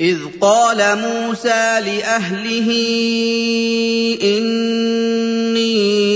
[0.00, 2.68] اذ قال موسى لاهله
[4.38, 6.09] اني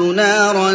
[0.00, 0.70] وجدت نارا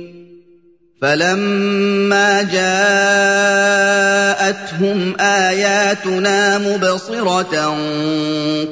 [1.01, 7.45] فلما جاءتهم اياتنا مبصره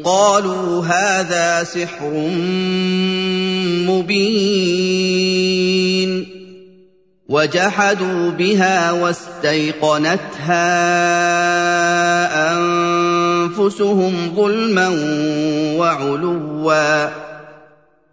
[0.03, 2.13] قالوا هذا سحر
[3.89, 6.39] مبين
[7.29, 10.69] وجحدوا بها واستيقنتها
[12.57, 14.87] انفسهم ظلما
[15.79, 16.69] وعلوا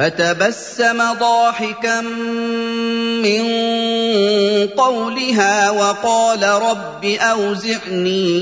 [0.00, 2.00] فتبسم ضاحكا
[3.22, 3.42] من
[4.76, 8.38] قولها وقال رب اوزعني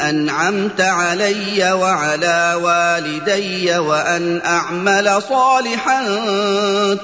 [0.10, 6.04] انعمت علي وعلى والدي وان اعمل صالحا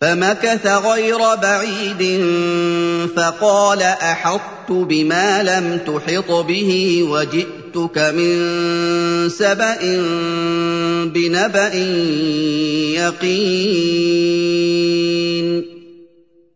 [0.00, 2.20] فمكث غير بعيد
[3.16, 8.38] فقال احطت بما لم تحط به وجئتك من
[9.38, 9.76] سبا
[11.04, 11.68] بنبا
[13.04, 15.79] يقين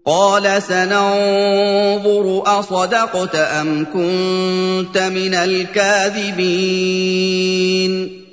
[0.06, 8.25] قَالَ سَنَنظُرُ أَصَدَقْتَ أَمْ كُنتَ مِنَ الْكَاذِبِينَ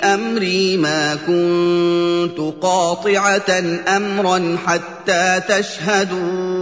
[0.04, 6.61] امري ما كنت قاطعه امرا حتى تشهدون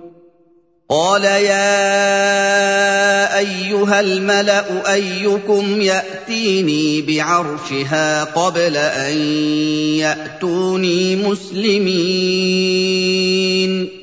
[0.93, 9.17] قال يا ايها الملا ايكم ياتيني بعرشها قبل ان
[9.97, 14.02] ياتوني مسلمين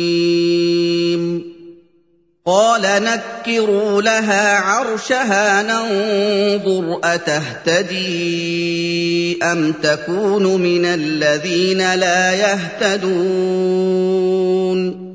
[2.51, 15.11] قال نكروا لها عرشها ننظر اتهتدي ام تكون من الذين لا يهتدون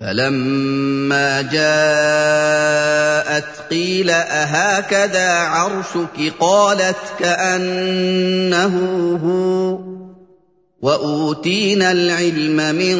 [0.00, 8.74] فلما جاءت قيل اهكذا عرشك قالت كانه
[9.24, 9.97] هو
[10.88, 12.96] واوتينا العلم من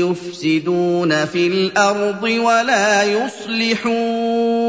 [0.02, 4.67] يُفْسِدُونَ فِي الْأَرْضِ وَلَا يُصْلِحُونَ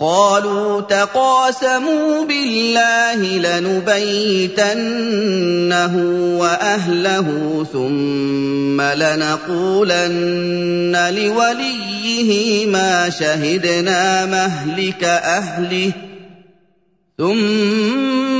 [0.00, 5.94] قالوا تقاسموا بالله لنبيتنه
[6.40, 7.26] واهله
[7.72, 15.92] ثم لنقولن لوليه ما شهدنا مهلك اهله
[17.18, 18.39] ثم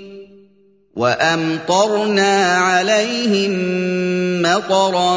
[0.95, 3.51] وامطرنا عليهم
[4.41, 5.15] مطرا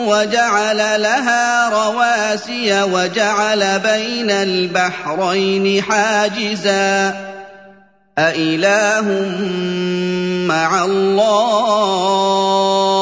[0.09, 7.14] وَجَعَلَ لَهَا رَوَاسِيَ وَجَعَلَ بَيْنَ الْبَحْرَيْنِ حَاجِزًا
[8.18, 9.02] أَإِلَٰهٌ
[10.52, 13.02] مَّعَ اللَّهِ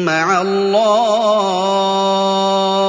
[0.06, 2.85] مَّعَ اللَّهِ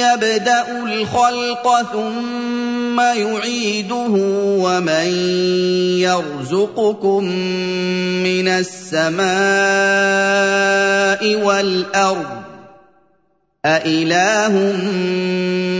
[0.02, 1.64] يَبْدَأُ الْخَلْقَ
[1.94, 4.14] ثُمَّ يُعِيدُهُ
[4.66, 5.06] وَمَن
[6.02, 7.22] يَرْزُقُكُم
[8.26, 12.30] مِّنَ السَّمَاءِ وَالْأَرْضِ
[13.64, 14.54] أَإِلَٰهٌ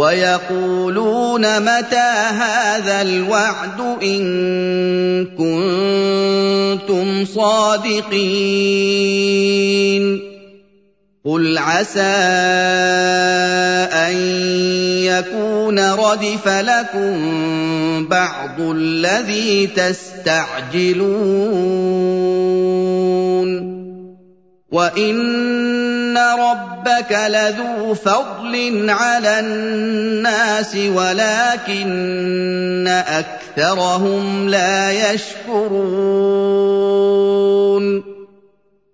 [0.00, 2.08] ويقولون متى
[2.40, 4.22] هذا الوعد ان
[5.36, 10.20] كنتم صادقين
[11.24, 14.16] قل عسى ان
[15.04, 17.14] يكون ردف لكم
[18.08, 21.30] بعض الذي تستعجلون
[24.72, 25.16] وان
[26.20, 38.04] ربك لذو فضل على الناس ولكن اكثرهم لا يشكرون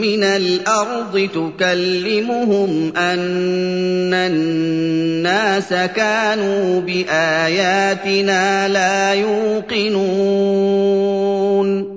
[0.00, 11.96] من الارض تكلمهم ان الناس كانوا باياتنا لا يوقنون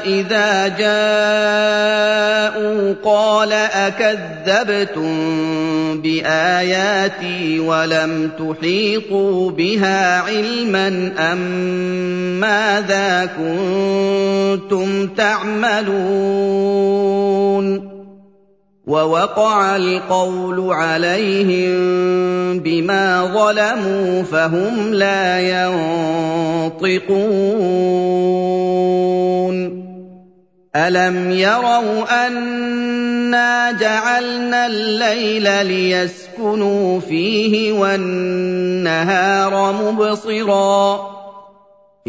[0.00, 5.14] اذا جاءوا قال اكذبتم
[6.02, 11.38] باياتي ولم تحيطوا بها علما ام
[12.40, 17.93] ماذا كنتم تعملون
[18.86, 21.72] وَوَقَعَ الْقَوْلُ عَلَيْهِم
[22.60, 25.40] بِمَا ظَلَمُوا فَهُمْ لَا
[26.76, 27.34] يَنطِقُونَ
[30.76, 40.94] أَلَمْ يَرَوْا أَنَّا جَعَلْنَا اللَّيْلَ لِيَسْكُنُوا فِيهِ وَالنَّهَارَ مُبْصِرًا
[42.06, 42.08] ۚ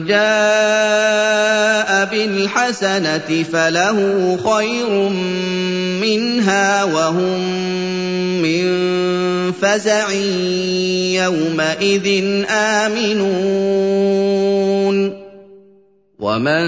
[0.10, 3.98] جَاءَ بِالْحَسَنَةِ فَلَهُ
[4.42, 4.90] خَيْرٌ
[6.02, 7.40] مِّنْهَا وَهُم
[8.42, 8.66] مِّن
[9.62, 10.10] فَزَعٍ
[11.14, 15.22] يَوْمَئِذٍ آمِنُونَ
[16.22, 16.64] وَمَن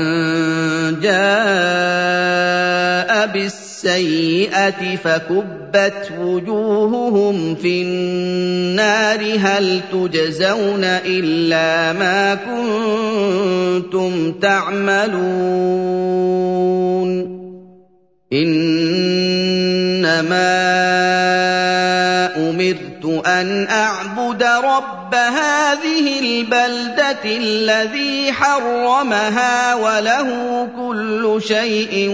[1.01, 14.99] جَاءَ بِالسَّيِّئَةِ السَّيِّئَةِ فَكُبَّتْ وُجُوهُهُمْ فِي النَّارِ هَلْ تُجْزَوْنَ إِلَّا مَا كُنتُمْ تَعْمَلُونَ
[18.33, 21.32] إِنَّمَا
[23.25, 30.27] أن أعبد رب هذه البلدة الذي حرمها وله
[30.77, 32.09] كل شيء